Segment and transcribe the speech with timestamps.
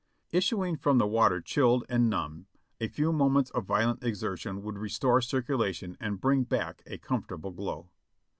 [0.31, 2.47] Issuing from the water chilled and numb,
[2.79, 7.21] a few moments of vio lent exertion would restore circulation and bring back a com
[7.21, 7.91] fortable glow.